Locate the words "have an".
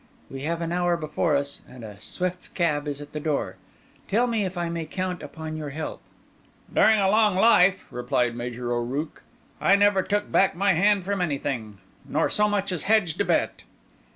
0.45-0.71